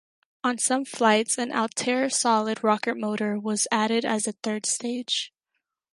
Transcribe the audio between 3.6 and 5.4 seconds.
added as a third stage.